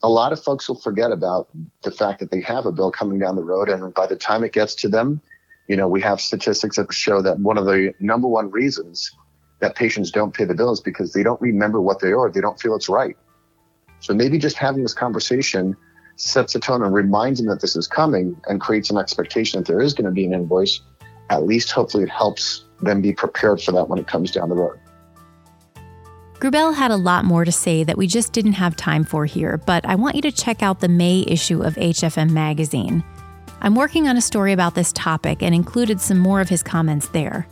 a 0.02 0.10
lot 0.10 0.34
of 0.34 0.44
folks 0.44 0.68
will 0.68 0.80
forget 0.80 1.12
about 1.12 1.50
the 1.84 1.92
fact 1.92 2.20
that 2.20 2.32
they 2.32 2.42
have 2.42 2.66
a 2.66 2.72
bill 2.72 2.92
coming 2.92 3.20
down 3.20 3.36
the 3.36 3.44
road. 3.44 3.70
And 3.70 3.94
by 3.94 4.08
the 4.08 4.16
time 4.16 4.44
it 4.44 4.54
gets 4.54 4.74
to 4.76 4.90
them, 4.90 5.22
you 5.68 5.76
know, 5.76 5.88
we 5.88 6.02
have 6.02 6.20
statistics 6.20 6.78
that 6.78 6.92
show 6.92 7.22
that 7.22 7.40
one 7.40 7.58
of 7.58 7.66
the 7.66 7.94
number 8.00 8.28
one 8.28 8.50
reasons 8.50 9.12
that 9.60 9.76
patients 9.76 10.10
don't 10.10 10.34
pay 10.34 10.46
the 10.46 10.56
bill 10.56 10.72
is 10.72 10.82
because 10.82 11.14
they 11.14 11.22
don't 11.22 11.40
remember 11.40 11.80
what 11.80 12.00
they 12.00 12.14
are. 12.14 12.32
They 12.32 12.42
don't 12.42 12.60
feel 12.60 12.76
it's 12.76 12.90
right. 12.90 13.16
So 14.02 14.14
maybe 14.14 14.38
just 14.38 14.58
having 14.58 14.84
this 14.84 14.94
conversation 14.94 15.76
sets 16.18 16.54
a 16.56 16.60
tone 16.60 16.84
and 16.84 16.94
reminds 16.94 17.40
them 17.40 17.48
that 17.48 17.62
this 17.62 17.76
is 17.76 17.88
coming 17.88 18.40
and 18.48 18.60
creates 18.60 18.90
an 18.90 18.98
expectation 18.98 19.60
that 19.60 19.68
there 19.68 19.82
is 19.82 19.94
going 19.94 20.06
to 20.06 20.12
be 20.12 20.26
an 20.26 20.34
invoice. 20.34 20.82
At 21.30 21.44
least 21.44 21.72
hopefully 21.72 22.04
it 22.04 22.10
helps 22.10 22.66
them 22.82 23.02
be 23.02 23.14
prepared 23.14 23.62
for 23.62 23.72
that 23.72 23.88
when 23.88 24.00
it 24.00 24.08
comes 24.08 24.32
down 24.32 24.50
the 24.50 24.56
road. 24.56 24.78
Gruebele 26.40 26.74
had 26.74 26.90
a 26.90 26.98
lot 26.98 27.24
more 27.24 27.46
to 27.46 27.52
say 27.52 27.84
that 27.84 27.98
we 27.98 28.08
just 28.08 28.34
didn't 28.34 28.54
have 28.54 28.76
time 28.76 29.04
for 29.04 29.26
here, 29.26 29.62
but 29.68 29.86
I 29.86 29.94
want 29.94 30.16
you 30.16 30.24
to 30.24 30.32
check 30.32 30.64
out 30.64 30.80
the 30.80 30.88
May 30.88 31.24
issue 31.28 31.62
of 31.62 31.76
HFM 31.76 32.32
Magazine. 32.32 33.04
I'm 33.62 33.76
working 33.76 34.08
on 34.08 34.18
a 34.18 34.22
story 34.22 34.52
about 34.52 34.74
this 34.74 34.92
topic 34.92 35.44
and 35.44 35.54
included 35.54 36.02
some 36.02 36.18
more 36.18 36.42
of 36.42 36.50
his 36.50 36.64
comments 36.64 37.10
there. 37.10 37.48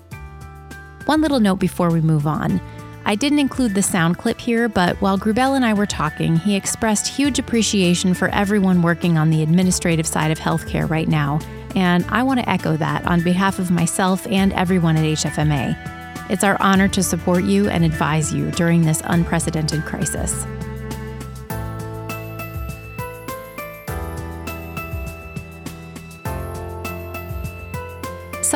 One 1.06 1.22
little 1.22 1.40
note 1.40 1.60
before 1.60 1.92
we 1.92 2.02
move 2.02 2.26
on. 2.26 2.60
I 3.10 3.16
didn't 3.16 3.40
include 3.40 3.74
the 3.74 3.82
sound 3.82 4.20
clip 4.20 4.40
here, 4.40 4.70
but 4.70 4.96
while 5.02 5.18
Gruebele 5.18 5.56
and 5.56 5.66
I 5.66 5.74
were 5.74 5.88
talking, 5.88 6.36
he 6.36 6.56
expressed 6.56 7.08
huge 7.08 7.40
appreciation 7.40 8.14
for 8.14 8.30
everyone 8.30 8.84
working 8.84 9.18
on 9.18 9.32
the 9.32 9.42
administrative 9.42 10.06
side 10.06 10.30
of 10.30 10.38
healthcare 10.38 10.88
right 10.88 11.08
now, 11.08 11.40
and 11.74 12.06
I 12.10 12.22
want 12.22 12.40
to 12.40 12.48
echo 12.48 12.78
that 12.78 13.04
on 13.08 13.24
behalf 13.24 13.58
of 13.58 13.72
myself 13.72 14.28
and 14.28 14.54
everyone 14.54 14.96
at 14.96 15.06
HFMA. 15.06 16.30
It's 16.30 16.44
our 16.44 16.62
honor 16.62 16.88
to 16.90 17.02
support 17.02 17.46
you 17.46 17.68
and 17.68 17.84
advise 17.84 18.32
you 18.32 18.52
during 18.52 18.84
this 18.84 19.02
unprecedented 19.04 19.86
crisis. 19.86 20.46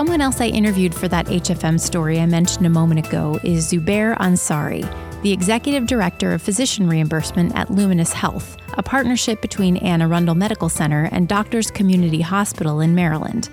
Someone 0.03 0.19
else 0.19 0.41
I 0.41 0.47
interviewed 0.47 0.93
for 0.93 1.07
that 1.07 1.27
HFM 1.27 1.79
story 1.79 2.19
I 2.19 2.25
mentioned 2.25 2.65
a 2.65 2.69
moment 2.69 3.07
ago 3.07 3.39
is 3.41 3.71
Zubair 3.71 4.17
Ansari, 4.17 4.83
the 5.21 5.31
Executive 5.31 5.87
Director 5.87 6.33
of 6.33 6.41
Physician 6.41 6.89
Reimbursement 6.89 7.55
at 7.55 7.69
Luminis 7.69 8.11
Health, 8.11 8.57
a 8.73 8.83
partnership 8.83 9.41
between 9.41 9.77
Anne 9.77 10.01
Arundel 10.01 10.35
Medical 10.35 10.67
Center 10.67 11.07
and 11.13 11.29
Doctors 11.29 11.71
Community 11.71 12.19
Hospital 12.19 12.81
in 12.81 12.93
Maryland. 12.93 13.47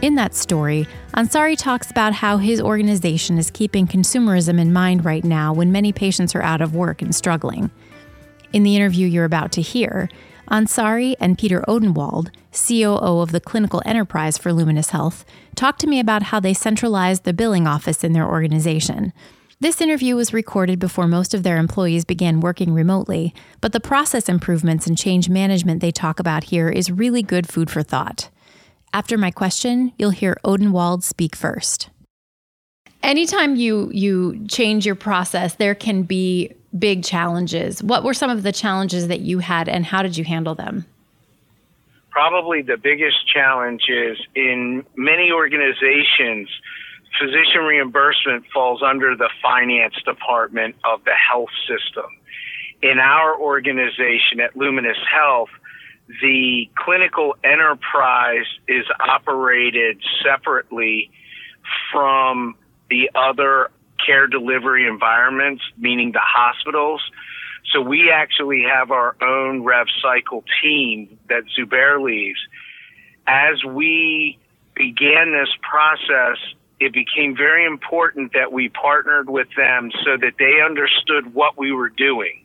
In 0.00 0.14
that 0.14 0.34
story, 0.34 0.88
Ansari 1.12 1.58
talks 1.58 1.90
about 1.90 2.14
how 2.14 2.38
his 2.38 2.58
organization 2.58 3.36
is 3.36 3.50
keeping 3.50 3.86
consumerism 3.86 4.58
in 4.58 4.72
mind 4.72 5.04
right 5.04 5.24
now 5.24 5.52
when 5.52 5.70
many 5.70 5.92
patients 5.92 6.34
are 6.34 6.42
out 6.42 6.62
of 6.62 6.74
work 6.74 7.02
and 7.02 7.14
struggling. 7.14 7.70
In 8.54 8.62
the 8.62 8.76
interview 8.76 9.06
you're 9.06 9.26
about 9.26 9.52
to 9.52 9.60
hear, 9.60 10.08
Ansari 10.50 11.14
and 11.20 11.38
Peter 11.38 11.62
Odenwald, 11.68 12.30
COO 12.52 13.20
of 13.20 13.30
the 13.30 13.40
clinical 13.40 13.82
enterprise 13.84 14.36
for 14.36 14.50
Luminis 14.50 14.90
Health, 14.90 15.24
talked 15.54 15.80
to 15.80 15.86
me 15.86 16.00
about 16.00 16.24
how 16.24 16.40
they 16.40 16.54
centralized 16.54 17.24
the 17.24 17.32
billing 17.32 17.66
office 17.66 18.02
in 18.02 18.12
their 18.12 18.28
organization. 18.28 19.12
This 19.60 19.80
interview 19.80 20.16
was 20.16 20.32
recorded 20.32 20.78
before 20.78 21.06
most 21.06 21.34
of 21.34 21.42
their 21.42 21.58
employees 21.58 22.04
began 22.04 22.40
working 22.40 22.72
remotely, 22.72 23.32
but 23.60 23.72
the 23.72 23.78
process 23.78 24.28
improvements 24.28 24.86
and 24.86 24.98
change 24.98 25.28
management 25.28 25.80
they 25.80 25.92
talk 25.92 26.18
about 26.18 26.44
here 26.44 26.68
is 26.68 26.90
really 26.90 27.22
good 27.22 27.46
food 27.46 27.70
for 27.70 27.82
thought. 27.82 28.30
After 28.92 29.16
my 29.16 29.30
question, 29.30 29.92
you'll 29.98 30.10
hear 30.10 30.36
Odenwald 30.44 31.02
speak 31.04 31.36
first. 31.36 31.90
Anytime 33.02 33.56
you 33.56 33.90
you 33.92 34.46
change 34.48 34.84
your 34.84 34.94
process, 34.94 35.54
there 35.54 35.74
can 35.74 36.02
be 36.02 36.52
big 36.78 37.04
challenges. 37.04 37.82
What 37.82 38.04
were 38.04 38.14
some 38.14 38.30
of 38.30 38.42
the 38.42 38.52
challenges 38.52 39.08
that 39.08 39.20
you 39.20 39.40
had 39.40 39.68
and 39.68 39.84
how 39.84 40.02
did 40.02 40.16
you 40.16 40.24
handle 40.24 40.54
them? 40.54 40.86
Probably 42.10 42.62
the 42.62 42.76
biggest 42.76 43.26
challenge 43.32 43.82
is 43.88 44.18
in 44.34 44.84
many 44.96 45.30
organizations, 45.30 46.48
physician 47.18 47.62
reimbursement 47.62 48.44
falls 48.52 48.82
under 48.82 49.16
the 49.16 49.30
finance 49.42 49.94
department 50.04 50.74
of 50.84 51.04
the 51.04 51.14
health 51.14 51.50
system. 51.68 52.06
In 52.82 52.98
our 52.98 53.38
organization 53.38 54.40
at 54.40 54.54
Luminis 54.54 54.98
Health, 55.06 55.50
the 56.22 56.68
clinical 56.74 57.36
enterprise 57.44 58.46
is 58.66 58.84
operated 58.98 60.02
separately 60.24 61.10
from 61.92 62.56
the 62.88 63.10
other 63.14 63.70
care 64.04 64.26
delivery 64.26 64.86
environments, 64.86 65.62
meaning 65.76 66.12
the 66.12 66.22
hospitals. 66.22 67.00
So 67.72 67.80
we 67.80 68.10
actually 68.10 68.64
have 68.70 68.90
our 68.90 69.16
own 69.22 69.62
rev 69.62 69.86
cycle 70.02 70.44
team 70.62 71.18
that 71.28 71.44
Zubair 71.56 72.02
leads. 72.02 72.38
As 73.26 73.62
we 73.64 74.38
began 74.74 75.32
this 75.32 75.50
process, 75.62 76.38
it 76.80 76.92
became 76.92 77.36
very 77.36 77.66
important 77.66 78.32
that 78.32 78.52
we 78.52 78.70
partnered 78.70 79.28
with 79.28 79.48
them 79.56 79.90
so 80.04 80.16
that 80.16 80.32
they 80.38 80.62
understood 80.64 81.34
what 81.34 81.58
we 81.58 81.72
were 81.72 81.90
doing. 81.90 82.42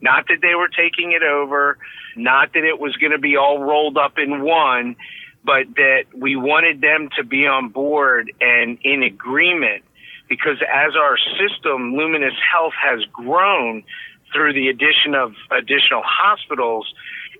Not 0.00 0.28
that 0.28 0.40
they 0.42 0.54
were 0.54 0.68
taking 0.68 1.12
it 1.12 1.22
over, 1.22 1.78
not 2.14 2.52
that 2.52 2.64
it 2.64 2.78
was 2.78 2.94
going 2.96 3.12
to 3.12 3.18
be 3.18 3.36
all 3.36 3.58
rolled 3.58 3.96
up 3.96 4.18
in 4.18 4.42
one, 4.42 4.96
but 5.44 5.66
that 5.76 6.04
we 6.14 6.36
wanted 6.36 6.80
them 6.80 7.08
to 7.16 7.24
be 7.24 7.46
on 7.46 7.70
board 7.70 8.30
and 8.40 8.78
in 8.84 9.02
agreement 9.02 9.82
because 10.28 10.58
as 10.62 10.94
our 10.96 11.16
system, 11.38 11.94
Luminis 11.94 12.36
Health, 12.52 12.74
has 12.80 13.04
grown 13.12 13.82
through 14.32 14.52
the 14.52 14.68
addition 14.68 15.14
of 15.14 15.32
additional 15.50 16.02
hospitals, 16.04 16.92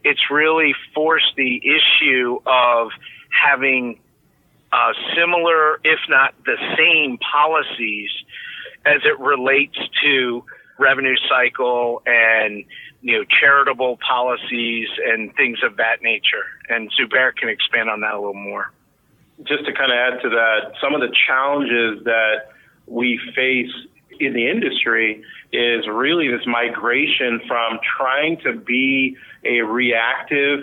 it's 0.05 0.31
really 0.31 0.75
forced 0.95 1.35
the 1.37 1.61
issue 1.65 2.41
of 2.47 2.91
having 3.31 3.99
uh, 4.73 4.93
similar, 5.17 5.81
if 5.85 5.99
not 6.09 6.35
the 6.45 6.57
same, 6.77 7.19
policies 7.19 8.11
as 8.85 9.01
it 9.05 9.19
relates 9.19 9.77
to 10.03 10.45
revenue 10.79 11.17
cycle 11.29 12.03
and 12.07 12.65
you 13.03 13.19
know 13.19 13.25
charitable 13.41 13.99
policies 13.99 14.89
and 15.05 15.35
things 15.37 15.59
of 15.63 15.77
that 15.77 16.03
nature. 16.03 16.45
And 16.69 16.91
Zubair 16.93 17.35
can 17.35 17.49
expand 17.49 17.91
on 17.91 18.01
that 18.01 18.15
a 18.15 18.19
little 18.19 18.35
more. 18.35 18.73
Just 19.45 19.67
to 19.67 19.73
kind 19.73 19.93
of 19.93 19.99
add 19.99 20.23
to 20.23 20.31
that, 20.31 20.73
some 20.81 20.95
of 20.95 21.01
the 21.01 21.15
challenges 21.27 22.05
that 22.05 22.51
we 22.89 23.21
face 23.35 23.71
in 24.21 24.33
the 24.33 24.49
industry 24.49 25.23
is 25.53 25.87
really 25.87 26.29
this 26.29 26.47
migration 26.47 27.41
from 27.47 27.79
trying 27.97 28.39
to 28.45 28.55
be 28.55 29.17
a 29.45 29.61
reactive 29.63 30.61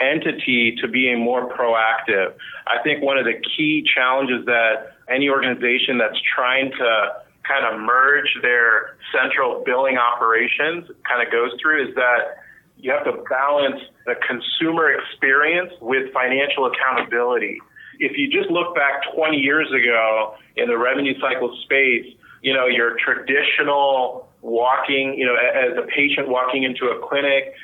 entity 0.00 0.76
to 0.80 0.88
being 0.88 1.20
more 1.20 1.48
proactive. 1.48 2.34
I 2.66 2.82
think 2.82 3.02
one 3.02 3.16
of 3.16 3.24
the 3.24 3.40
key 3.56 3.84
challenges 3.94 4.44
that 4.46 4.96
any 5.08 5.28
organization 5.28 5.98
that's 5.98 6.20
trying 6.34 6.70
to 6.72 7.12
kind 7.46 7.64
of 7.64 7.80
merge 7.80 8.28
their 8.42 8.96
central 9.14 9.62
billing 9.64 9.96
operations 9.96 10.90
kind 11.08 11.24
of 11.24 11.32
goes 11.32 11.52
through 11.62 11.88
is 11.88 11.94
that 11.94 12.42
you 12.76 12.90
have 12.90 13.04
to 13.04 13.24
balance 13.30 13.80
the 14.04 14.14
consumer 14.26 14.90
experience 14.92 15.72
with 15.80 16.12
financial 16.12 16.66
accountability. 16.66 17.58
If 17.98 18.16
you 18.16 18.30
just 18.30 18.50
look 18.50 18.74
back 18.74 19.02
20 19.14 19.36
years 19.36 19.68
ago 19.72 20.34
in 20.56 20.68
the 20.68 20.78
revenue 20.78 21.18
cycle 21.20 21.56
space, 21.64 22.06
you 22.42 22.54
know, 22.54 22.66
your 22.66 22.96
traditional 23.04 24.28
walking, 24.42 25.14
you 25.18 25.26
know, 25.26 25.34
as 25.34 25.76
a 25.76 25.86
patient 25.88 26.28
walking 26.28 26.62
into 26.62 26.86
a 26.86 27.08
clinic, 27.08 27.54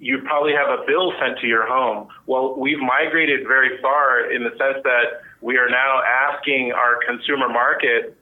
you 0.00 0.18
probably 0.24 0.52
have 0.52 0.68
a 0.68 0.84
bill 0.86 1.12
sent 1.20 1.38
to 1.40 1.46
your 1.46 1.66
home. 1.66 2.08
Well, 2.26 2.54
we've 2.58 2.78
migrated 2.78 3.46
very 3.46 3.80
far 3.80 4.30
in 4.30 4.42
the 4.42 4.50
sense 4.50 4.82
that 4.84 5.22
we 5.40 5.58
are 5.58 5.68
now 5.68 6.00
asking 6.02 6.72
our 6.72 6.98
consumer 7.04 7.48
market 7.48 8.16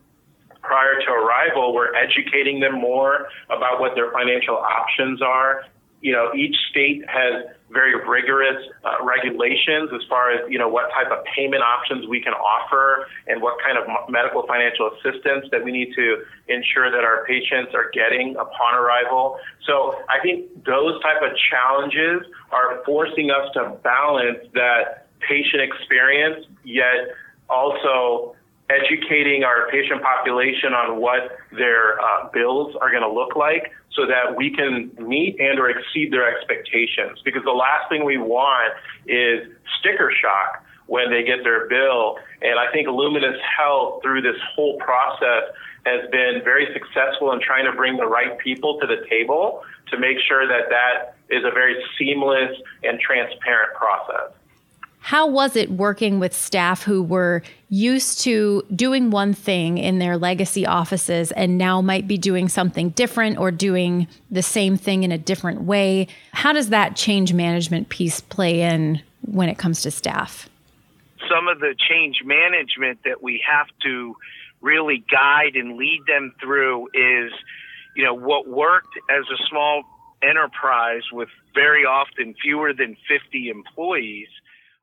prior 0.62 1.00
to 1.00 1.10
arrival, 1.10 1.74
we're 1.74 1.94
educating 1.94 2.60
them 2.60 2.74
more 2.80 3.28
about 3.48 3.80
what 3.80 3.94
their 3.94 4.12
financial 4.12 4.56
options 4.56 5.22
are. 5.22 5.64
You 6.00 6.12
know, 6.12 6.32
each 6.34 6.56
state 6.70 7.04
has 7.08 7.44
very 7.70 7.94
rigorous 7.94 8.56
uh, 8.84 9.04
regulations 9.04 9.90
as 9.94 10.00
far 10.08 10.32
as, 10.32 10.40
you 10.50 10.58
know, 10.58 10.68
what 10.68 10.90
type 10.90 11.12
of 11.12 11.24
payment 11.36 11.62
options 11.62 12.08
we 12.08 12.20
can 12.20 12.32
offer 12.32 13.06
and 13.28 13.40
what 13.40 13.56
kind 13.62 13.78
of 13.78 13.84
medical 14.08 14.46
financial 14.46 14.90
assistance 14.96 15.46
that 15.52 15.62
we 15.62 15.70
need 15.70 15.94
to 15.94 16.24
ensure 16.48 16.90
that 16.90 17.04
our 17.04 17.24
patients 17.26 17.72
are 17.74 17.90
getting 17.92 18.34
upon 18.36 18.74
arrival. 18.74 19.38
So 19.66 19.94
I 20.08 20.20
think 20.22 20.64
those 20.64 21.00
type 21.02 21.22
of 21.22 21.36
challenges 21.50 22.26
are 22.50 22.82
forcing 22.84 23.30
us 23.30 23.52
to 23.54 23.76
balance 23.84 24.40
that 24.54 25.06
patient 25.20 25.62
experience, 25.62 26.46
yet 26.64 27.14
also 27.48 28.34
educating 28.70 29.42
our 29.42 29.68
patient 29.70 30.02
population 30.02 30.72
on 30.72 31.00
what 31.00 31.36
their 31.50 32.00
uh, 32.00 32.28
bills 32.32 32.74
are 32.80 32.90
going 32.90 33.02
to 33.02 33.10
look 33.10 33.34
like 33.34 33.72
so 33.92 34.06
that 34.06 34.36
we 34.36 34.54
can 34.54 34.92
meet 34.98 35.38
and 35.40 35.58
or 35.58 35.68
exceed 35.68 36.12
their 36.12 36.24
expectations. 36.24 37.18
Because 37.24 37.42
the 37.44 37.50
last 37.50 37.88
thing 37.88 38.04
we 38.04 38.18
want 38.18 38.72
is 39.06 39.50
sticker 39.80 40.12
shock 40.22 40.64
when 40.86 41.10
they 41.10 41.22
get 41.22 41.44
their 41.44 41.68
bill. 41.68 42.18
And 42.42 42.58
i 42.58 42.70
think 42.72 42.88
Luminis 42.88 43.38
health 43.40 44.02
through 44.02 44.22
this 44.22 44.36
whole 44.54 44.76
process 44.78 45.54
has 45.86 46.10
been 46.10 46.42
very 46.44 46.66
successful 46.72 47.32
in 47.32 47.40
trying 47.40 47.64
to 47.64 47.72
bring 47.72 47.96
the 47.96 48.06
right 48.06 48.36
people 48.38 48.78
to 48.80 48.86
the 48.86 49.06
table 49.08 49.62
to 49.88 49.98
make 49.98 50.18
sure 50.28 50.46
that 50.46 50.68
that 50.68 51.14
is 51.30 51.44
a 51.44 51.50
very 51.50 51.82
seamless 51.96 52.56
and 52.82 53.00
transparent 53.00 53.72
process 53.74 54.34
how 55.10 55.26
was 55.26 55.56
it 55.56 55.72
working 55.72 56.20
with 56.20 56.32
staff 56.32 56.84
who 56.84 57.02
were 57.02 57.42
used 57.68 58.20
to 58.20 58.64
doing 58.72 59.10
one 59.10 59.34
thing 59.34 59.76
in 59.76 59.98
their 59.98 60.16
legacy 60.16 60.64
offices 60.64 61.32
and 61.32 61.58
now 61.58 61.80
might 61.80 62.06
be 62.06 62.16
doing 62.16 62.48
something 62.48 62.90
different 62.90 63.36
or 63.36 63.50
doing 63.50 64.06
the 64.30 64.40
same 64.40 64.76
thing 64.76 65.02
in 65.02 65.10
a 65.10 65.18
different 65.18 65.62
way? 65.62 66.06
How 66.30 66.52
does 66.52 66.68
that 66.68 66.94
change 66.94 67.32
management 67.32 67.88
piece 67.88 68.20
play 68.20 68.60
in 68.60 69.02
when 69.22 69.48
it 69.48 69.58
comes 69.58 69.82
to 69.82 69.90
staff? 69.90 70.48
Some 71.28 71.48
of 71.48 71.58
the 71.58 71.74
change 71.76 72.22
management 72.24 73.00
that 73.04 73.20
we 73.20 73.42
have 73.50 73.66
to 73.82 74.14
really 74.60 75.04
guide 75.10 75.56
and 75.56 75.76
lead 75.76 76.02
them 76.06 76.32
through 76.40 76.86
is, 76.94 77.32
you 77.96 78.04
know, 78.04 78.14
what 78.14 78.46
worked 78.46 78.96
as 79.10 79.24
a 79.24 79.42
small 79.48 79.82
enterprise 80.22 81.02
with 81.12 81.30
very 81.52 81.84
often 81.84 82.32
fewer 82.40 82.72
than 82.72 82.96
50 83.08 83.48
employees 83.48 84.28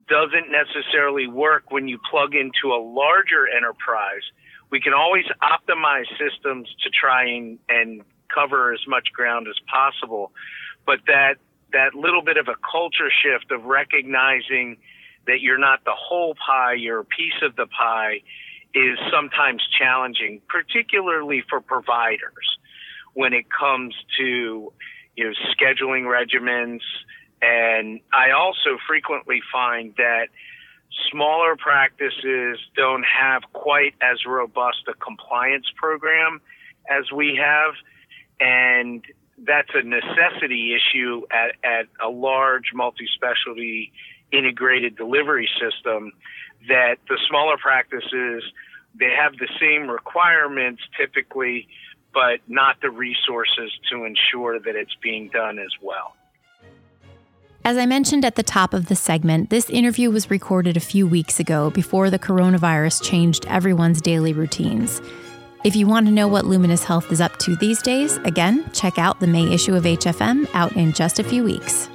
doesn't 0.08 0.52
necessarily 0.52 1.28
work 1.28 1.72
when 1.72 1.88
you 1.88 2.00
plug 2.10 2.34
into 2.34 2.74
a 2.74 2.80
larger 2.80 3.48
enterprise. 3.48 4.24
We 4.70 4.80
can 4.80 4.94
always 4.94 5.26
optimize 5.42 6.08
systems 6.18 6.68
to 6.84 6.90
try 6.90 7.26
and, 7.26 7.60
and 7.70 8.02
cover 8.34 8.74
as 8.74 8.80
much 8.88 9.10
ground 9.14 9.48
as 9.48 9.56
possible. 9.72 10.32
But 10.86 11.00
that, 11.08 11.36
that 11.74 11.96
little 11.96 12.22
bit 12.22 12.38
of 12.38 12.48
a 12.48 12.56
culture 12.70 13.10
shift 13.12 13.52
of 13.52 13.66
recognizing 13.66 14.78
that 15.28 15.42
you're 15.42 15.58
not 15.58 15.84
the 15.84 15.96
whole 15.96 16.36
pie, 16.36 16.74
you're 16.74 17.00
a 17.00 17.06
piece 17.06 17.42
of 17.42 17.56
the 17.56 17.68
pie 17.68 18.22
is 18.74 18.98
sometimes 19.12 19.62
challenging, 19.78 20.42
particularly 20.48 21.44
for 21.50 21.62
providers 21.62 22.58
when 23.14 23.34
it 23.34 23.46
comes 23.50 23.96
to, 24.18 24.72
you 25.16 25.24
know, 25.24 25.34
scheduling 25.52 26.04
regimens, 26.04 26.82
and 27.42 28.00
I 28.14 28.32
also 28.32 28.78
frequently 28.88 29.42
find 29.52 29.94
that 29.98 30.28
smaller 31.12 31.56
practices 31.56 32.60
don't 32.76 33.04
have 33.04 33.44
quite 33.54 33.94
as 34.02 34.26
robust 34.26 34.84
a 34.88 34.94
compliance 34.94 35.68
program 35.76 36.42
as 36.90 37.12
we 37.12 37.40
have. 37.42 37.74
And 38.40 39.04
that's 39.38 39.70
a 39.76 39.84
necessity 39.84 40.76
issue 40.76 41.24
at, 41.32 41.56
at 41.64 41.86
a 42.04 42.10
large 42.10 42.72
multi 42.74 43.08
specialty 43.14 43.92
integrated 44.32 44.96
delivery 44.96 45.50
system 45.60 46.12
that 46.68 46.98
the 47.08 47.18
smaller 47.30 47.58
practices 47.58 48.44
they 49.00 49.14
have 49.16 49.34
the 49.38 49.48
same 49.60 49.90
requirements 49.90 50.82
typically 51.00 51.68
but 52.14 52.40
not 52.48 52.82
the 52.82 52.90
resources 52.90 53.72
to 53.92 54.04
ensure 54.04 54.60
that 54.60 54.76
it's 54.76 54.96
being 55.04 55.30
done 55.30 55.60
as 55.60 55.72
well. 55.82 56.17
As 57.68 57.78
I 57.78 57.86
mentioned 57.86 58.24
at 58.24 58.36
the 58.36 58.44
top 58.44 58.74
of 58.74 58.86
the 58.86 58.96
segment, 58.96 59.50
this 59.50 59.70
interview 59.70 60.10
was 60.10 60.32
recorded 60.32 60.78
a 60.78 60.80
few 60.80 61.06
weeks 61.06 61.38
ago 61.38 61.70
before 61.70 62.10
the 62.10 62.18
coronavirus 62.18 63.04
changed 63.04 63.46
everyone's 63.48 64.00
daily 64.00 64.32
routines. 64.32 65.02
If 65.66 65.76
you 65.76 65.86
want 65.86 66.06
to 66.06 66.14
know 66.14 66.30
what 66.30 66.46
Luminis 66.46 66.86
Health 66.86 67.12
is 67.12 67.20
up 67.20 67.38
to 67.40 67.58
these 67.58 67.82
days, 67.82 68.16
again, 68.24 68.72
check 68.72 68.98
out 68.98 69.20
the 69.20 69.28
May 69.28 69.54
issue 69.54 69.76
of 69.76 69.84
HFM 69.84 70.50
out 70.54 70.78
in 70.78 70.94
just 70.94 71.20
a 71.20 71.26
few 71.26 71.44
weeks. 71.44 71.90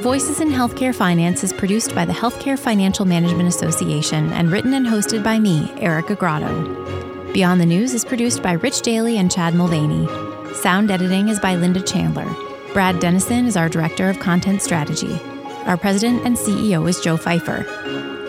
Voices 0.00 0.40
in 0.40 0.48
Healthcare 0.48 0.94
Finance 0.94 1.44
is 1.44 1.52
produced 1.52 1.94
by 1.94 2.06
the 2.06 2.14
Healthcare 2.14 2.58
Financial 2.58 3.04
Management 3.04 3.50
Association 3.50 4.32
and 4.32 4.50
written 4.50 4.72
and 4.72 4.86
hosted 4.86 5.22
by 5.22 5.38
me, 5.38 5.70
Erica 5.76 6.14
Grotto. 6.14 7.34
Beyond 7.34 7.60
the 7.60 7.66
News 7.66 7.92
is 7.92 8.06
produced 8.06 8.42
by 8.42 8.52
Rich 8.52 8.80
Daly 8.80 9.18
and 9.18 9.30
Chad 9.30 9.52
Mulvany. 9.52 10.31
Sound 10.54 10.90
editing 10.90 11.28
is 11.28 11.40
by 11.40 11.56
Linda 11.56 11.80
Chandler. 11.80 12.28
Brad 12.72 13.00
Dennison 13.00 13.46
is 13.46 13.56
our 13.56 13.68
Director 13.68 14.08
of 14.08 14.18
Content 14.20 14.62
Strategy. 14.62 15.18
Our 15.66 15.76
President 15.76 16.24
and 16.26 16.36
CEO 16.36 16.88
is 16.88 17.00
Joe 17.00 17.16
Fifer. 17.16 17.64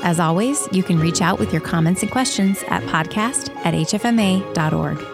As 0.03 0.19
always, 0.19 0.67
you 0.71 0.83
can 0.83 0.99
reach 0.99 1.21
out 1.21 1.39
with 1.39 1.51
your 1.51 1.61
comments 1.61 2.01
and 2.01 2.11
questions 2.11 2.63
at 2.67 2.83
podcast 2.83 3.55
at 3.65 3.73
hfma.org. 3.73 5.12